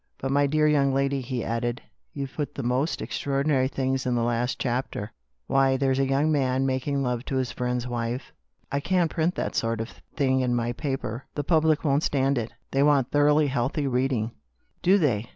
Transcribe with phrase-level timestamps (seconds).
[0.17, 1.79] "But, my dear girl," he added,
[2.11, 5.11] "you've put the most extraordinary things in this last chapter.
[5.45, 6.85] Why, there's a young man TWO ULTIMATUMS.
[6.85, 8.33] 221 making love to his friend's wife.
[8.71, 11.25] I can't put that sort of thing in my paper.
[11.35, 12.67] The public won't stand it, my dear girl.
[12.71, 14.31] They want thoroughly healthy reading.""
[14.81, 15.29] Do they